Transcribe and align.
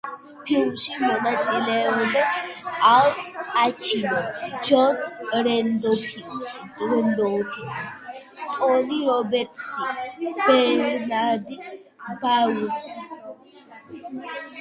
ფილმში 0.45 0.95
მონაწილეობენ 0.99 2.15
ალ 2.91 3.09
პაჩინო, 3.49 4.15
ჯონ 4.69 4.97
რენდოლფი, 5.49 6.25
ტონი 8.57 8.99
რობერტსი, 9.11 10.35
ბერნანდ 10.41 11.55
ბაროუ 12.27 12.75
და 12.75 12.83
სხვა. 12.83 13.31